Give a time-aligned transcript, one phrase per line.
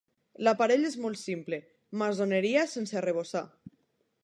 [0.45, 1.59] L'aparell és molt simple:
[2.03, 3.45] maçoneria sense arrebossar.